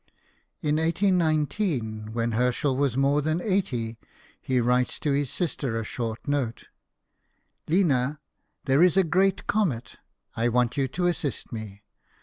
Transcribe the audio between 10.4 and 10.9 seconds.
want you